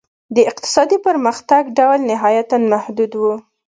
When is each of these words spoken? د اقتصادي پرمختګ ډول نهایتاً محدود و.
د 0.35 0.37
اقتصادي 0.51 0.97
پرمختګ 1.07 1.63
ډول 1.77 1.99
نهایتاً 2.11 2.57
محدود 2.73 3.11
و. 3.17 3.23